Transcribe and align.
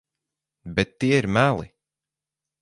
Bet 0.75 0.91
tie 0.99 1.15
ir 1.19 1.27
meli. 1.35 1.67